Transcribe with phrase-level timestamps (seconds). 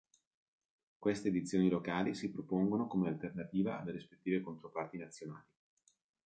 [0.97, 5.45] Queste edizioni locali si propongono come alternativa alle rispettive controparti nazionali.